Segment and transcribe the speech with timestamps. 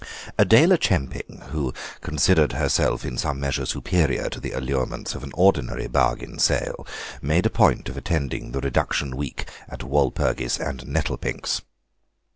[0.35, 5.85] Adela Chemping, who considered herself in some measure superior to the allurements of an ordinary
[5.85, 6.87] bargain sale,
[7.21, 11.61] made a point of attending the reduction week at Walpurgis and Nettlepink's.